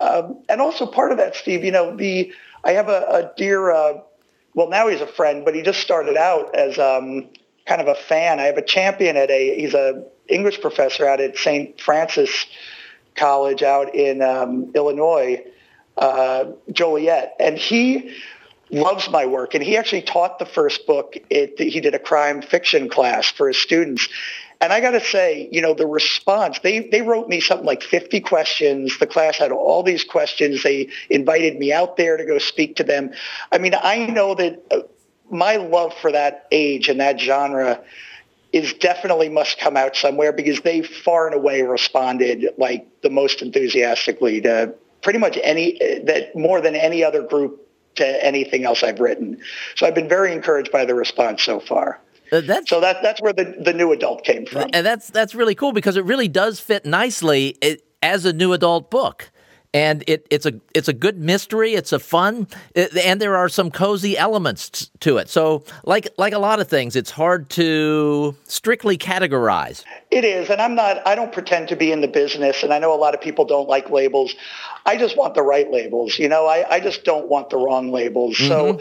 Um, 0.00 0.42
and 0.48 0.60
also 0.60 0.84
part 0.86 1.12
of 1.12 1.18
that, 1.18 1.36
Steve, 1.36 1.64
you 1.64 1.70
know, 1.70 1.96
the, 1.96 2.32
I 2.64 2.72
have 2.72 2.88
a, 2.88 3.06
a 3.08 3.32
dear, 3.36 3.70
uh, 3.70 4.00
well, 4.54 4.68
now 4.68 4.88
he's 4.88 5.00
a 5.00 5.06
friend, 5.06 5.44
but 5.44 5.54
he 5.54 5.62
just 5.62 5.80
started 5.80 6.16
out 6.16 6.56
as 6.56 6.76
um, 6.78 7.28
kind 7.66 7.80
of 7.80 7.86
a 7.86 7.94
fan. 7.94 8.40
I 8.40 8.44
have 8.44 8.58
a 8.58 8.62
champion 8.62 9.16
at 9.16 9.30
a, 9.30 9.60
he's 9.60 9.74
a 9.74 10.04
English 10.28 10.60
professor 10.60 11.06
out 11.06 11.20
at 11.20 11.36
St. 11.36 11.80
Francis 11.80 12.46
College 13.14 13.62
out 13.62 13.94
in 13.94 14.22
um, 14.22 14.72
Illinois, 14.74 15.44
uh, 15.96 16.46
Joliet. 16.72 17.36
And 17.38 17.56
he, 17.56 18.12
loves 18.74 19.08
my 19.08 19.26
work. 19.26 19.54
And 19.54 19.62
he 19.62 19.76
actually 19.76 20.02
taught 20.02 20.38
the 20.38 20.46
first 20.46 20.86
book. 20.86 21.16
It, 21.30 21.58
he 21.58 21.80
did 21.80 21.94
a 21.94 21.98
crime 21.98 22.42
fiction 22.42 22.88
class 22.88 23.30
for 23.30 23.48
his 23.48 23.56
students. 23.56 24.08
And 24.60 24.72
I 24.72 24.80
got 24.80 24.92
to 24.92 25.00
say, 25.00 25.48
you 25.52 25.60
know, 25.60 25.74
the 25.74 25.86
response, 25.86 26.58
they, 26.60 26.80
they 26.88 27.02
wrote 27.02 27.28
me 27.28 27.40
something 27.40 27.66
like 27.66 27.82
50 27.82 28.20
questions. 28.20 28.98
The 28.98 29.06
class 29.06 29.36
had 29.36 29.52
all 29.52 29.82
these 29.82 30.04
questions. 30.04 30.62
They 30.62 30.88
invited 31.10 31.58
me 31.58 31.72
out 31.72 31.96
there 31.96 32.16
to 32.16 32.24
go 32.24 32.38
speak 32.38 32.76
to 32.76 32.84
them. 32.84 33.12
I 33.52 33.58
mean, 33.58 33.74
I 33.80 34.06
know 34.06 34.34
that 34.34 34.62
uh, 34.70 34.80
my 35.30 35.56
love 35.56 35.94
for 35.94 36.12
that 36.12 36.46
age 36.50 36.88
and 36.88 37.00
that 37.00 37.20
genre 37.20 37.82
is 38.52 38.72
definitely 38.74 39.28
must 39.28 39.58
come 39.58 39.76
out 39.76 39.96
somewhere 39.96 40.32
because 40.32 40.60
they 40.60 40.82
far 40.82 41.26
and 41.26 41.34
away 41.34 41.62
responded 41.62 42.46
like 42.56 42.86
the 43.02 43.10
most 43.10 43.42
enthusiastically 43.42 44.40
to 44.42 44.72
pretty 45.02 45.18
much 45.18 45.36
any 45.42 45.76
that 46.04 46.34
more 46.36 46.60
than 46.60 46.76
any 46.76 47.02
other 47.02 47.22
group 47.22 47.63
to 47.96 48.24
anything 48.24 48.64
else 48.64 48.82
I've 48.82 49.00
written. 49.00 49.38
So 49.76 49.86
I've 49.86 49.94
been 49.94 50.08
very 50.08 50.32
encouraged 50.32 50.72
by 50.72 50.84
the 50.84 50.94
response 50.94 51.42
so 51.42 51.60
far. 51.60 52.00
Uh, 52.32 52.40
that's, 52.40 52.68
so 52.68 52.80
that, 52.80 53.02
that's 53.02 53.20
where 53.20 53.32
the, 53.32 53.56
the 53.60 53.72
new 53.72 53.92
adult 53.92 54.24
came 54.24 54.46
from. 54.46 54.70
And 54.72 54.84
that's, 54.84 55.08
that's 55.08 55.34
really 55.34 55.54
cool 55.54 55.72
because 55.72 55.96
it 55.96 56.04
really 56.04 56.28
does 56.28 56.58
fit 56.58 56.84
nicely 56.84 57.56
as 58.02 58.24
a 58.24 58.32
new 58.32 58.52
adult 58.52 58.90
book 58.90 59.30
and 59.74 60.04
it, 60.06 60.24
it's 60.30 60.46
a 60.46 60.52
it's 60.72 60.86
a 60.86 60.92
good 60.92 61.18
mystery. 61.18 61.74
It's 61.74 61.92
a 61.92 61.98
fun, 61.98 62.46
it, 62.74 62.96
and 62.96 63.20
there 63.20 63.36
are 63.36 63.48
some 63.48 63.72
cozy 63.72 64.16
elements 64.16 64.90
to 65.00 65.18
it. 65.18 65.28
So, 65.28 65.64
like 65.84 66.08
like 66.16 66.32
a 66.32 66.38
lot 66.38 66.60
of 66.60 66.68
things, 66.68 66.94
it's 66.94 67.10
hard 67.10 67.50
to 67.50 68.36
strictly 68.44 68.96
categorize. 68.96 69.84
It 70.12 70.24
is, 70.24 70.48
and 70.48 70.62
I'm 70.62 70.76
not. 70.76 71.04
I 71.06 71.16
don't 71.16 71.32
pretend 71.32 71.68
to 71.68 71.76
be 71.76 71.90
in 71.90 72.00
the 72.00 72.08
business, 72.08 72.62
and 72.62 72.72
I 72.72 72.78
know 72.78 72.94
a 72.94 72.96
lot 72.96 73.14
of 73.14 73.20
people 73.20 73.44
don't 73.44 73.68
like 73.68 73.90
labels. 73.90 74.34
I 74.86 74.96
just 74.96 75.16
want 75.16 75.34
the 75.34 75.42
right 75.42 75.70
labels. 75.70 76.18
You 76.20 76.28
know, 76.28 76.46
I, 76.46 76.76
I 76.76 76.80
just 76.80 77.04
don't 77.04 77.28
want 77.28 77.50
the 77.50 77.56
wrong 77.56 77.90
labels. 77.90 78.36
Mm-hmm. 78.36 78.48
So 78.48 78.80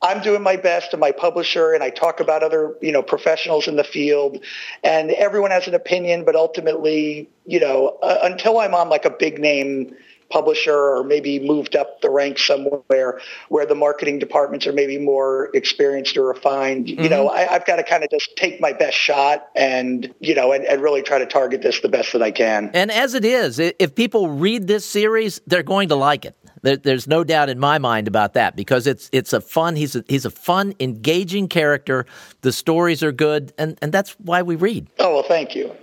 I'm 0.00 0.22
doing 0.22 0.42
my 0.42 0.56
best 0.56 0.92
and 0.92 1.00
my 1.00 1.12
publisher 1.12 1.72
and 1.72 1.82
I 1.82 1.90
talk 1.90 2.18
about 2.18 2.42
other, 2.42 2.76
you 2.80 2.90
know, 2.90 3.02
professionals 3.02 3.68
in 3.68 3.76
the 3.76 3.84
field 3.84 4.42
and 4.82 5.12
everyone 5.12 5.52
has 5.52 5.68
an 5.68 5.74
opinion, 5.74 6.24
but 6.24 6.34
ultimately, 6.34 7.28
you 7.46 7.60
know, 7.60 7.98
uh, 8.02 8.18
until 8.22 8.58
I'm 8.58 8.74
on 8.74 8.88
like 8.88 9.04
a 9.04 9.10
big 9.10 9.38
name 9.38 9.94
publisher 10.32 10.74
or 10.74 11.04
maybe 11.04 11.38
moved 11.38 11.76
up 11.76 12.00
the 12.00 12.10
ranks 12.10 12.46
somewhere 12.46 13.20
where 13.48 13.66
the 13.66 13.74
marketing 13.74 14.18
departments 14.18 14.66
are 14.66 14.72
maybe 14.72 14.98
more 14.98 15.50
experienced 15.54 16.16
or 16.16 16.26
refined. 16.26 16.86
Mm-hmm. 16.86 17.02
You 17.02 17.08
know, 17.10 17.28
mm-hmm. 17.28 17.50
I, 17.50 17.52
have 17.52 17.66
got 17.66 17.76
to 17.76 17.82
kind 17.82 18.02
of 18.02 18.10
just 18.10 18.34
take 18.36 18.60
my 18.60 18.72
best 18.72 18.96
shot 18.96 19.48
and, 19.54 20.12
you 20.20 20.34
know, 20.34 20.52
and, 20.52 20.64
and 20.64 20.80
really 20.80 21.02
try 21.02 21.18
to 21.18 21.26
target 21.26 21.62
this 21.62 21.80
the 21.80 21.88
best 21.88 22.12
that 22.14 22.22
I 22.22 22.30
can. 22.30 22.70
And 22.72 22.90
as 22.90 23.14
it 23.14 23.24
is, 23.24 23.58
if 23.58 23.94
people 23.94 24.28
read 24.28 24.66
this 24.66 24.86
series, 24.86 25.40
they're 25.46 25.62
going 25.62 25.90
to 25.90 25.96
like 25.96 26.24
it. 26.24 26.36
There, 26.62 26.76
there's 26.76 27.06
no 27.06 27.24
doubt 27.24 27.50
in 27.50 27.58
my 27.58 27.78
mind 27.78 28.08
about 28.08 28.34
that 28.34 28.54
because 28.56 28.86
it's 28.86 29.10
it's 29.12 29.32
a 29.32 29.40
fun 29.40 29.74
he's 29.74 29.96
a, 29.96 30.04
he's 30.08 30.24
a 30.24 30.30
fun 30.30 30.74
engaging 30.78 31.48
character. 31.48 32.06
The 32.42 32.52
stories 32.52 33.02
are 33.02 33.10
good, 33.10 33.52
and 33.58 33.76
and 33.82 33.92
that's 33.92 34.12
why 34.12 34.42
we 34.42 34.54
read. 34.54 34.86
Oh 35.00 35.14
well, 35.14 35.24
thank 35.24 35.56
you. 35.56 35.74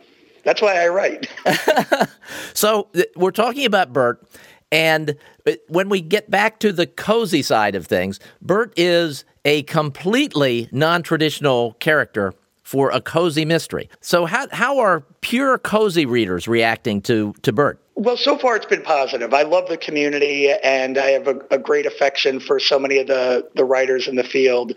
That's 0.43 0.61
why 0.61 0.83
I 0.83 0.87
write. 0.87 1.29
so 2.53 2.89
we're 3.15 3.31
talking 3.31 3.65
about 3.65 3.93
Bert, 3.93 4.21
and 4.71 5.15
uh, 5.47 5.53
when 5.67 5.89
we 5.89 6.01
get 6.01 6.29
back 6.29 6.59
to 6.59 6.71
the 6.71 6.87
cozy 6.87 7.41
side 7.41 7.75
of 7.75 7.87
things, 7.87 8.19
Bert 8.41 8.73
is 8.77 9.25
a 9.45 9.63
completely 9.63 10.69
non-traditional 10.71 11.73
character 11.73 12.33
for 12.69 12.91
a 12.91 13.01
cozy 13.01 13.45
mystery. 13.45 13.89
So 13.99 14.25
how 14.25 14.45
how 14.51 14.77
are 14.77 15.01
pure 15.21 15.57
cozy 15.57 16.05
readers 16.05 16.47
reacting 16.47 17.01
to 17.01 17.33
to 17.41 17.51
Bert? 17.51 17.79
Well, 17.95 18.15
so 18.15 18.37
far 18.37 18.55
it's 18.55 18.67
been 18.67 18.83
positive. 18.83 19.33
I 19.33 19.41
love 19.41 19.67
the 19.67 19.75
community, 19.75 20.53
and 20.63 20.95
I 20.99 21.07
have 21.07 21.27
a, 21.27 21.41
a 21.49 21.57
great 21.57 21.87
affection 21.87 22.39
for 22.39 22.59
so 22.59 22.77
many 22.77 22.99
of 22.99 23.07
the, 23.07 23.49
the 23.55 23.65
writers 23.65 24.07
in 24.07 24.15
the 24.15 24.23
field. 24.23 24.73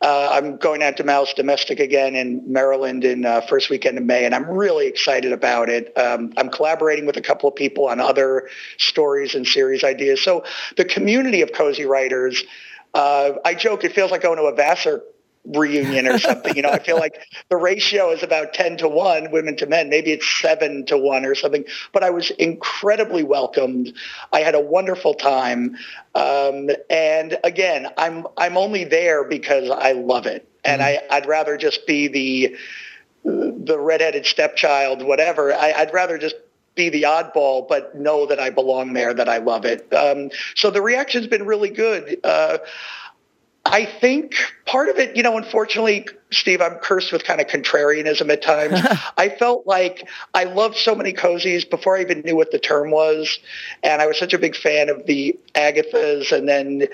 Uh, 0.00 0.28
I'm 0.32 0.56
going 0.56 0.82
out 0.82 0.96
to 0.96 1.04
Malice 1.04 1.34
Domestic 1.34 1.78
again 1.80 2.16
in 2.16 2.42
Maryland 2.50 3.04
in 3.04 3.26
uh, 3.26 3.42
first 3.42 3.68
weekend 3.68 3.98
of 3.98 4.04
May, 4.04 4.24
and 4.24 4.34
I'm 4.34 4.50
really 4.50 4.86
excited 4.86 5.30
about 5.30 5.68
it. 5.68 5.96
Um, 5.98 6.32
I'm 6.38 6.48
collaborating 6.48 7.04
with 7.04 7.18
a 7.18 7.22
couple 7.22 7.48
of 7.48 7.54
people 7.54 7.86
on 7.86 8.00
other 8.00 8.48
stories 8.78 9.34
and 9.34 9.46
series 9.46 9.84
ideas. 9.84 10.20
So 10.22 10.44
the 10.78 10.86
community 10.86 11.42
of 11.42 11.52
cozy 11.52 11.84
writers. 11.84 12.42
Uh, 12.94 13.32
I 13.44 13.54
joke 13.54 13.82
it 13.82 13.92
feels 13.92 14.12
like 14.12 14.22
going 14.22 14.38
to 14.38 14.44
a 14.44 14.54
Vassar 14.54 15.02
reunion 15.44 16.06
or 16.06 16.18
something. 16.18 16.56
You 16.56 16.62
know, 16.62 16.70
I 16.70 16.78
feel 16.78 16.98
like 16.98 17.20
the 17.48 17.56
ratio 17.56 18.10
is 18.10 18.22
about 18.22 18.54
10 18.54 18.78
to 18.78 18.88
1, 18.88 19.30
women 19.30 19.56
to 19.56 19.66
men. 19.66 19.88
Maybe 19.88 20.12
it's 20.12 20.28
7 20.40 20.86
to 20.86 20.98
1 20.98 21.24
or 21.24 21.34
something. 21.34 21.64
But 21.92 22.02
I 22.02 22.10
was 22.10 22.30
incredibly 22.32 23.22
welcomed. 23.22 23.92
I 24.32 24.40
had 24.40 24.54
a 24.54 24.60
wonderful 24.60 25.14
time. 25.14 25.76
Um, 26.14 26.70
and 26.88 27.38
again, 27.44 27.88
I'm, 27.96 28.26
I'm 28.36 28.56
only 28.56 28.84
there 28.84 29.24
because 29.24 29.70
I 29.70 29.92
love 29.92 30.26
it. 30.26 30.48
And 30.64 30.80
mm-hmm. 30.80 31.12
I, 31.12 31.16
I'd 31.16 31.26
rather 31.26 31.56
just 31.56 31.86
be 31.86 32.08
the, 32.08 32.56
the 33.24 33.78
redheaded 33.78 34.26
stepchild, 34.26 35.02
whatever. 35.02 35.52
I, 35.52 35.72
I'd 35.72 35.92
rather 35.92 36.18
just 36.18 36.36
be 36.74 36.88
the 36.88 37.02
oddball, 37.02 37.68
but 37.68 37.94
know 37.94 38.26
that 38.26 38.40
I 38.40 38.50
belong 38.50 38.94
there, 38.94 39.14
that 39.14 39.28
I 39.28 39.38
love 39.38 39.64
it. 39.64 39.92
Um, 39.92 40.30
so 40.56 40.70
the 40.70 40.82
reaction's 40.82 41.26
been 41.26 41.46
really 41.46 41.70
good. 41.70 42.18
Uh, 42.24 42.58
I 43.66 43.86
think 43.86 44.34
part 44.66 44.90
of 44.90 44.98
it, 44.98 45.16
you 45.16 45.22
know, 45.22 45.38
unfortunately, 45.38 46.06
Steve, 46.30 46.60
I'm 46.60 46.74
cursed 46.76 47.12
with 47.12 47.24
kind 47.24 47.40
of 47.40 47.46
contrarianism 47.46 48.30
at 48.30 48.42
times. 48.42 48.80
I 49.16 49.30
felt 49.30 49.66
like 49.66 50.06
I 50.34 50.44
loved 50.44 50.76
so 50.76 50.94
many 50.94 51.12
cozies 51.12 51.68
before 51.68 51.96
I 51.96 52.02
even 52.02 52.20
knew 52.20 52.36
what 52.36 52.50
the 52.50 52.58
term 52.58 52.90
was. 52.90 53.38
And 53.82 54.02
I 54.02 54.06
was 54.06 54.18
such 54.18 54.34
a 54.34 54.38
big 54.38 54.54
fan 54.54 54.90
of 54.90 55.06
the 55.06 55.38
Agathas 55.54 56.30
and 56.30 56.46
then 56.48 56.88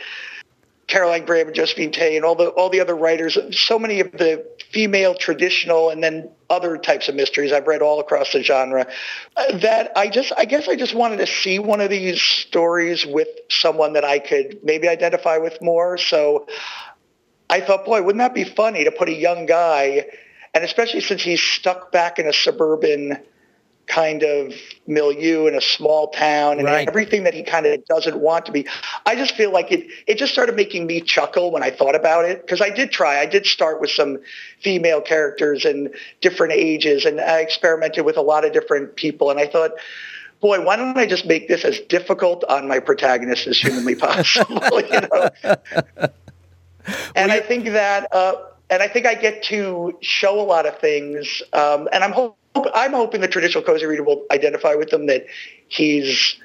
Caroline 0.90 1.25
Graham 1.25 1.47
and 1.47 1.56
Josephine 1.56 1.92
Tey 1.92 2.16
and 2.16 2.25
all 2.25 2.35
the 2.35 2.49
all 2.49 2.68
the 2.68 2.80
other 2.80 2.97
writers, 2.97 3.38
so 3.56 3.78
many 3.78 4.00
of 4.00 4.11
the 4.12 4.44
female 4.70 5.14
traditional 5.14 5.90
and 5.90 6.02
then 6.02 6.28
other 6.50 6.76
types 6.76 7.09
of 7.09 7.14
mysteries 7.14 7.52
I've 7.52 7.66
read 7.66 7.80
all 7.80 8.00
across 8.00 8.32
the 8.32 8.42
genre 8.42 8.87
uh, 9.37 9.59
that 9.59 9.92
I 9.97 10.09
just 10.09 10.32
I 10.37 10.44
guess 10.44 10.68
I 10.68 10.76
just 10.76 10.94
wanted 10.94 11.18
to 11.18 11.26
see 11.26 11.59
one 11.59 11.80
of 11.80 11.90
these 11.90 12.20
stories 12.20 13.06
with 13.06 13.28
someone 13.49 13.94
that 13.94 14.04
I 14.04 14.18
could 14.18 14.59
maybe 14.64 14.88
identify 14.88 15.38
with 15.38 15.62
more. 15.62 15.97
So 15.97 16.47
I 17.49 17.61
thought, 17.61 17.85
boy, 17.85 18.02
wouldn't 18.02 18.18
that 18.18 18.35
be 18.35 18.44
funny 18.44 18.85
to 18.85 18.90
put 18.90 19.09
a 19.09 19.14
young 19.14 19.47
guy 19.47 20.06
and 20.52 20.64
especially 20.64 21.00
since 21.00 21.23
he's 21.23 21.40
stuck 21.40 21.92
back 21.92 22.18
in 22.18 22.26
a 22.26 22.32
suburban 22.32 23.18
kind 23.87 24.22
of 24.22 24.54
milieu 24.87 25.46
in 25.46 25.54
a 25.54 25.60
small 25.60 26.08
town 26.08 26.58
and 26.58 26.64
right. 26.66 26.87
everything 26.88 27.25
that 27.25 27.34
he 27.34 27.42
kind 27.42 27.66
of 27.66 27.84
doesn't 27.87 28.18
want 28.18 28.46
to 28.46 28.52
be. 28.52 28.66
I 29.04 29.16
just 29.16 29.34
feel 29.34 29.52
like 29.52 29.72
it, 29.72 29.88
it 30.06 30.16
just 30.16 30.32
started 30.32 30.54
making 30.54 30.87
me 30.87 31.00
chuckle 31.00 31.50
when 31.50 31.62
I 31.62 31.70
thought 31.70 31.94
about 31.94 32.25
it 32.25 32.40
because 32.40 32.60
I 32.60 32.70
did 32.70 32.92
try. 32.92 33.20
I 33.20 33.26
did 33.26 33.46
start 33.46 33.80
with 33.80 33.90
some 33.90 34.18
female 34.62 35.00
characters 35.00 35.64
and 35.64 35.90
different 36.20 36.52
ages 36.52 37.04
and 37.04 37.20
I 37.20 37.40
experimented 37.40 38.04
with 38.04 38.16
a 38.16 38.22
lot 38.22 38.44
of 38.44 38.52
different 38.52 38.94
people 38.96 39.30
and 39.30 39.40
I 39.40 39.46
thought, 39.46 39.72
boy, 40.40 40.64
why 40.64 40.76
don't 40.76 40.96
I 40.96 41.06
just 41.06 41.26
make 41.26 41.49
this 41.49 41.64
as 41.64 41.80
difficult 41.80 42.44
on 42.44 42.68
my 42.68 42.78
protagonist 42.78 43.46
as 43.46 43.58
humanly 43.58 43.94
possible? 43.96 44.80
you 44.80 45.00
know? 45.00 45.30
and 47.16 47.32
I 47.32 47.40
think 47.40 47.64
that, 47.66 48.14
uh, 48.14 48.34
and 48.70 48.82
I 48.82 48.88
think 48.88 49.06
I 49.06 49.14
get 49.14 49.42
to 49.44 49.98
show 50.00 50.40
a 50.40 50.44
lot 50.44 50.66
of 50.66 50.78
things, 50.78 51.42
um, 51.52 51.88
and 51.92 52.04
I'm 52.04 52.12
hoping 52.12 52.36
I'm 52.74 52.92
hoping 52.92 53.20
the 53.20 53.28
traditional 53.28 53.62
cozy 53.62 53.86
reader 53.86 54.02
will 54.02 54.24
identify 54.30 54.74
with 54.74 54.92
him 54.92 55.06
that 55.06 55.26
he's 55.68 56.36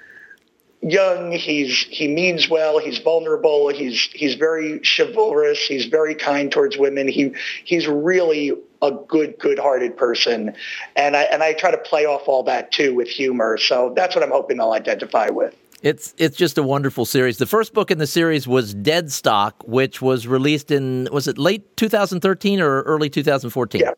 young, 0.81 1.31
he's 1.31 1.83
he 1.83 2.07
means 2.07 2.49
well, 2.49 2.79
he's 2.79 2.99
vulnerable, 2.99 3.69
he's 3.69 4.01
he's 4.13 4.35
very 4.35 4.81
chivalrous, 4.97 5.59
he's 5.59 5.85
very 5.85 6.15
kind 6.15 6.51
towards 6.51 6.77
women. 6.77 7.07
He 7.07 7.33
he's 7.63 7.87
really 7.87 8.53
a 8.81 8.91
good, 8.91 9.39
good-hearted 9.39 9.97
person, 9.97 10.55
and 10.95 11.15
I 11.15 11.23
and 11.23 11.41
I 11.41 11.53
try 11.53 11.71
to 11.71 11.77
play 11.77 12.05
off 12.05 12.27
all 12.27 12.43
that 12.43 12.71
too 12.71 12.93
with 12.93 13.07
humor. 13.07 13.57
So 13.57 13.93
that's 13.95 14.15
what 14.15 14.23
I'm 14.23 14.31
hoping 14.31 14.57
they'll 14.57 14.73
identify 14.73 15.29
with. 15.29 15.55
It's 15.85 16.15
it's 16.17 16.35
just 16.35 16.57
a 16.57 16.63
wonderful 16.63 17.05
series. 17.05 17.37
The 17.37 17.45
first 17.45 17.75
book 17.75 17.91
in 17.91 17.99
the 17.99 18.07
series 18.07 18.47
was 18.47 18.73
Dead 18.73 19.11
Stock, 19.11 19.63
which 19.67 20.01
was 20.01 20.25
released 20.25 20.71
in 20.71 21.07
was 21.11 21.27
it 21.27 21.37
late 21.37 21.77
2013 21.77 22.59
or 22.59 22.81
early 22.81 23.07
2014? 23.07 23.81
Yeah. 23.81 23.91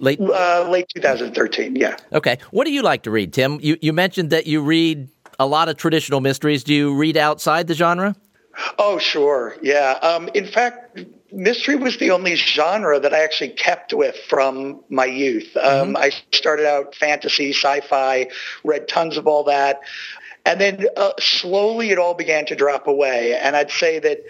Late 0.00 0.20
uh, 0.20 0.68
late 0.68 0.86
2013, 0.94 1.76
yeah. 1.76 1.96
Okay. 2.12 2.36
What 2.50 2.66
do 2.66 2.72
you 2.72 2.82
like 2.82 3.04
to 3.04 3.10
read, 3.10 3.32
Tim? 3.32 3.58
You 3.62 3.78
you 3.80 3.94
mentioned 3.94 4.28
that 4.30 4.46
you 4.46 4.60
read 4.60 5.08
a 5.40 5.46
lot 5.46 5.70
of 5.70 5.78
traditional 5.78 6.20
mysteries. 6.20 6.62
Do 6.62 6.74
you 6.74 6.94
read 6.94 7.16
outside 7.16 7.68
the 7.68 7.74
genre? 7.74 8.14
Oh, 8.78 8.98
sure. 8.98 9.56
Yeah. 9.62 9.98
Um, 10.02 10.28
in 10.34 10.46
fact, 10.46 11.00
mystery 11.32 11.76
was 11.76 11.96
the 11.96 12.10
only 12.10 12.34
genre 12.36 13.00
that 13.00 13.14
I 13.14 13.24
actually 13.24 13.48
kept 13.50 13.94
with 13.94 14.16
from 14.28 14.84
my 14.90 15.06
youth. 15.06 15.56
Um, 15.56 15.94
mm-hmm. 15.94 15.96
I 15.96 16.10
started 16.32 16.66
out 16.66 16.94
fantasy, 16.94 17.54
sci-fi, 17.54 18.28
read 18.62 18.88
tons 18.88 19.16
of 19.16 19.26
all 19.26 19.44
that. 19.44 19.80
And 20.44 20.60
then 20.60 20.86
uh, 20.96 21.12
slowly 21.20 21.90
it 21.90 21.98
all 21.98 22.14
began 22.14 22.46
to 22.46 22.56
drop 22.56 22.86
away. 22.86 23.36
And 23.36 23.54
I'd 23.54 23.70
say 23.70 23.98
that 24.00 24.24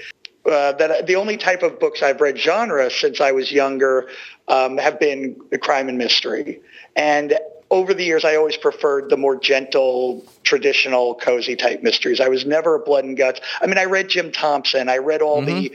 uh, 0.45 0.73
that 0.73 1.07
the 1.07 1.17
only 1.17 1.37
type 1.37 1.63
of 1.63 1.79
books 1.79 2.03
I've 2.03 2.21
read 2.21 2.37
genre 2.37 2.91
since 2.91 3.21
I 3.21 3.33
was 3.33 3.53
younger 3.53 4.09
um, 4.49 4.77
have 4.77 4.99
been 4.99 5.37
crime 5.61 5.89
and 5.89 5.97
mystery. 5.97 6.61
And 6.97 7.39
over 7.71 7.95
the 7.95 8.05
years, 8.05 8.25
I 8.25 8.37
always 8.37 8.57
preferred 8.57 9.09
the 9.09 9.17
more 9.17 9.37
gentle, 9.37 10.25
traditional, 10.43 11.15
cozy 11.15 11.57
type 11.57 11.83
mysteries. 11.83 12.21
I 12.21 12.29
was 12.29 12.45
never 12.45 12.75
a 12.75 12.79
blood 12.79 13.05
and 13.05 13.17
guts. 13.17 13.41
I 13.63 13.67
mean, 13.67 13.79
I 13.79 13.85
read 13.85 14.09
Jim 14.09 14.31
Thompson. 14.31 14.91
I 14.91 14.99
read 14.99 15.23
all 15.23 15.41
mm-hmm. 15.41 15.47
the 15.47 15.73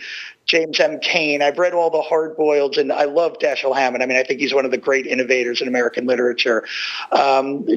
James 0.48 0.80
M. 0.80 1.00
Cain. 1.00 1.42
I've 1.42 1.60
read 1.60 1.74
all 1.74 1.89
the 1.89 2.01
hard 2.01 2.38
boiled, 2.38 2.77
and 2.77 2.92
I 2.92 3.04
love 3.04 3.38
Dashiell 3.39 3.75
Hammett. 3.75 4.01
I 4.01 4.06
mean, 4.06 4.18
I 4.18 4.24
think 4.24 4.39
he's 4.39 4.54
one 4.54 4.66
of 4.66 4.72
the 4.72 4.77
great 4.77 5.06
innovators 5.06 5.62
in 5.62 5.68
American 5.68 6.06
literature. 6.06 6.66
Um, 7.12 7.68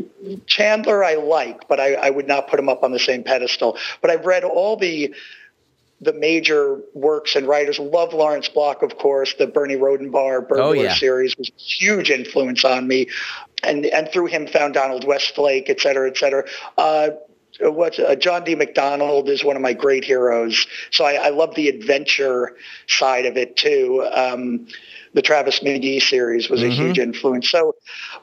Chandler, 0.46 1.04
I 1.04 1.14
like, 1.14 1.66
but 1.68 1.80
I, 1.80 1.94
I 1.94 2.10
would 2.10 2.28
not 2.28 2.48
put 2.48 2.58
him 2.60 2.68
up 2.68 2.84
on 2.84 2.92
the 2.92 2.98
same 3.00 3.24
pedestal. 3.24 3.76
But 4.00 4.10
I've 4.10 4.24
read 4.24 4.44
all 4.44 4.76
the 4.76 5.14
the 6.02 6.12
major 6.14 6.80
works 6.94 7.36
and 7.36 7.46
writers. 7.46 7.78
Love 7.78 8.14
Lawrence 8.14 8.48
Block, 8.48 8.82
of 8.82 8.96
course. 8.96 9.34
The 9.34 9.46
Bernie 9.46 9.76
Rhodenbarr 9.76 10.48
Burglar 10.48 10.64
oh, 10.64 10.72
yeah. 10.72 10.94
series 10.94 11.36
was 11.36 11.50
a 11.50 11.60
huge 11.60 12.10
influence 12.10 12.64
on 12.64 12.88
me, 12.88 13.08
and 13.62 13.84
and 13.84 14.08
through 14.10 14.26
him 14.26 14.46
found 14.46 14.74
Donald 14.74 15.04
Westlake, 15.04 15.68
et 15.68 15.80
cetera, 15.80 16.08
et 16.08 16.16
cetera. 16.16 16.44
Uh, 16.78 17.10
what 17.62 17.98
uh, 17.98 18.16
John 18.16 18.44
D. 18.44 18.54
MacDonald 18.54 19.28
is 19.28 19.44
one 19.44 19.56
of 19.56 19.62
my 19.62 19.72
great 19.72 20.04
heroes. 20.04 20.66
So 20.90 21.04
I, 21.04 21.14
I 21.14 21.28
love 21.30 21.54
the 21.54 21.68
adventure 21.68 22.56
side 22.86 23.26
of 23.26 23.36
it 23.36 23.56
too. 23.56 24.06
Um, 24.12 24.66
the 25.12 25.22
Travis 25.22 25.60
McGee 25.60 26.00
series 26.00 26.48
was 26.48 26.62
a 26.62 26.66
mm-hmm. 26.66 26.82
huge 26.82 26.98
influence. 26.98 27.50
So, 27.50 27.74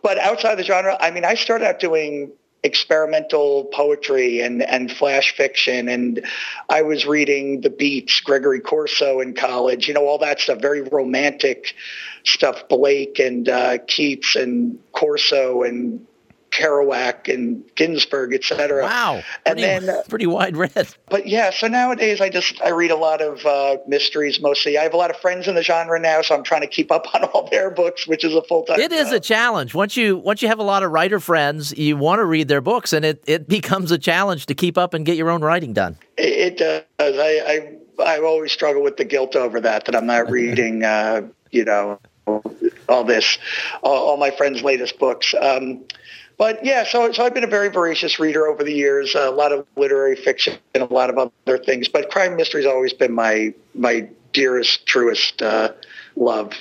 but 0.01 0.17
outside 0.17 0.55
the 0.55 0.63
genre, 0.63 0.97
I 0.99 1.11
mean, 1.11 1.25
I 1.25 1.35
started 1.35 1.67
out 1.67 1.79
doing 1.79 2.31
experimental 2.63 3.65
poetry 3.65 4.41
and, 4.41 4.63
and 4.63 4.91
flash 4.91 5.35
fiction. 5.35 5.87
And 5.89 6.25
I 6.69 6.81
was 6.81 7.05
reading 7.05 7.61
The 7.61 7.69
Beats, 7.69 8.19
Gregory 8.21 8.59
Corso 8.59 9.19
in 9.19 9.33
college, 9.33 9.87
you 9.87 9.93
know, 9.93 10.07
all 10.07 10.17
that 10.19 10.39
stuff, 10.39 10.59
very 10.59 10.81
romantic 10.81 11.75
stuff, 12.25 12.67
Blake 12.67 13.19
and 13.19 13.47
uh, 13.47 13.77
Keats 13.87 14.35
and 14.35 14.79
Corso 14.91 15.63
and 15.63 16.05
Kerouac 16.57 17.31
and 17.31 17.63
Ginsberg, 17.75 18.33
etc. 18.33 18.83
Wow, 18.83 19.21
pretty, 19.45 19.63
and 19.63 19.87
then 19.87 19.95
uh, 19.97 20.01
pretty 20.09 20.25
wide 20.25 20.57
read. 20.57 20.89
But 21.09 21.27
yeah, 21.27 21.51
so 21.51 21.67
nowadays 21.67 22.19
I 22.19 22.29
just 22.29 22.59
I 22.61 22.69
read 22.69 22.91
a 22.91 22.95
lot 22.95 23.21
of 23.21 23.45
uh, 23.45 23.77
mysteries 23.87 24.41
mostly. 24.41 24.77
I 24.77 24.83
have 24.83 24.93
a 24.93 24.97
lot 24.97 25.11
of 25.11 25.17
friends 25.17 25.47
in 25.47 25.55
the 25.55 25.61
genre 25.61 25.99
now, 25.99 26.21
so 26.21 26.35
I'm 26.35 26.43
trying 26.43 26.61
to 26.61 26.67
keep 26.67 26.91
up 26.91 27.05
on 27.13 27.25
all 27.25 27.47
their 27.49 27.69
books, 27.69 28.07
which 28.07 28.23
is 28.23 28.33
a 28.33 28.41
full 28.43 28.63
time. 28.63 28.79
It 28.79 28.91
is 28.91 29.11
a 29.11 29.19
challenge. 29.19 29.73
Once 29.73 29.95
you 29.95 30.17
once 30.17 30.41
you 30.41 30.47
have 30.47 30.59
a 30.59 30.63
lot 30.63 30.83
of 30.83 30.91
writer 30.91 31.19
friends, 31.19 31.77
you 31.77 31.95
want 31.95 32.19
to 32.19 32.25
read 32.25 32.47
their 32.47 32.61
books, 32.61 32.93
and 32.93 33.05
it 33.05 33.23
it 33.27 33.47
becomes 33.57 33.91
a 33.91 33.97
challenge 33.97 34.47
to 34.47 34.55
keep 34.55 34.77
up 34.77 34.93
and 34.93 35.05
get 35.05 35.17
your 35.17 35.29
own 35.29 35.41
writing 35.41 35.73
done. 35.73 35.97
It, 36.17 36.57
it 36.57 36.57
does. 36.57 36.83
I, 36.99 37.77
I 37.99 38.13
I 38.17 38.19
always 38.19 38.51
struggle 38.51 38.81
with 38.81 38.97
the 38.97 39.05
guilt 39.05 39.35
over 39.35 39.61
that 39.61 39.85
that 39.85 39.95
I'm 39.95 40.07
not 40.07 40.31
reading. 40.31 40.83
Uh, 40.83 41.27
you 41.51 41.65
know 41.65 41.99
all 42.89 43.03
this, 43.03 43.37
all, 43.83 44.09
all 44.09 44.17
my 44.17 44.31
friends' 44.31 44.63
latest 44.63 44.99
books. 44.99 45.33
Um, 45.39 45.85
but 46.37 46.63
yeah, 46.63 46.83
so 46.83 47.11
so 47.11 47.25
I've 47.25 47.33
been 47.33 47.43
a 47.43 47.47
very 47.47 47.69
voracious 47.69 48.19
reader 48.19 48.47
over 48.47 48.63
the 48.63 48.73
years. 48.73 49.15
A 49.15 49.29
lot 49.31 49.51
of 49.51 49.65
literary 49.75 50.15
fiction 50.15 50.57
and 50.73 50.83
a 50.83 50.93
lot 50.93 51.09
of 51.09 51.17
other 51.17 51.57
things. 51.57 51.87
But 51.87 52.09
crime 52.09 52.35
mystery 52.35 52.63
has 52.63 52.71
always 52.71 52.93
been 52.93 53.13
my 53.13 53.53
my 53.73 54.07
dearest, 54.33 54.85
truest 54.85 55.41
uh, 55.41 55.73
love. 56.15 56.53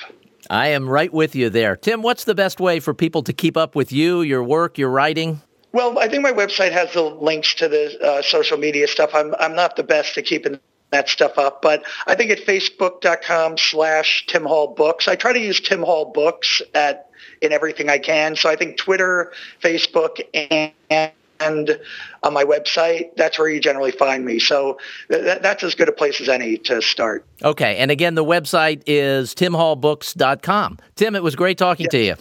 I 0.48 0.68
am 0.68 0.88
right 0.88 1.12
with 1.12 1.34
you 1.34 1.50
there, 1.50 1.76
Tim. 1.76 2.02
What's 2.02 2.24
the 2.24 2.34
best 2.34 2.60
way 2.60 2.80
for 2.80 2.94
people 2.94 3.22
to 3.24 3.32
keep 3.32 3.56
up 3.56 3.74
with 3.74 3.92
you, 3.92 4.22
your 4.22 4.42
work, 4.42 4.78
your 4.78 4.90
writing? 4.90 5.42
Well, 5.72 5.98
I 5.98 6.08
think 6.08 6.22
my 6.22 6.32
website 6.32 6.72
has 6.72 6.92
the 6.94 7.02
links 7.02 7.54
to 7.56 7.68
the 7.68 8.00
uh, 8.00 8.22
social 8.22 8.56
media 8.56 8.88
stuff. 8.88 9.10
I'm 9.14 9.34
I'm 9.38 9.54
not 9.54 9.76
the 9.76 9.82
best 9.82 10.16
at 10.16 10.24
keeping 10.24 10.58
that 10.90 11.08
stuff 11.08 11.38
up. 11.38 11.62
But 11.62 11.84
I 12.06 12.14
think 12.14 12.30
at 12.30 12.38
facebook.com 12.38 13.58
slash 13.58 14.24
Tim 14.26 14.44
Hall 14.44 14.68
Books, 14.68 15.08
I 15.08 15.16
try 15.16 15.32
to 15.32 15.40
use 15.40 15.60
Tim 15.60 15.82
Hall 15.82 16.06
Books 16.06 16.62
at 16.74 17.05
in 17.40 17.52
everything 17.52 17.88
I 17.88 17.98
can. 17.98 18.36
So 18.36 18.48
I 18.48 18.56
think 18.56 18.76
Twitter, 18.76 19.32
Facebook, 19.62 20.20
and 20.34 21.12
and 21.40 21.78
on 22.22 22.32
my 22.32 22.44
website, 22.44 23.14
that's 23.16 23.38
where 23.38 23.48
you 23.48 23.60
generally 23.60 23.90
find 23.90 24.24
me. 24.24 24.38
So 24.38 24.78
th- 25.10 25.42
that's 25.42 25.62
as 25.62 25.74
good 25.74 25.88
a 25.88 25.92
place 25.92 26.20
as 26.20 26.28
any 26.28 26.56
to 26.58 26.80
start. 26.80 27.26
Okay. 27.42 27.76
And 27.76 27.90
again, 27.90 28.14
the 28.14 28.24
website 28.24 28.82
is 28.86 29.34
timhallbooks.com. 29.34 30.78
Tim, 30.94 31.14
it 31.14 31.22
was 31.22 31.36
great 31.36 31.58
talking 31.58 31.84
yes. 31.84 31.90
to 31.90 31.98
you. 31.98 32.14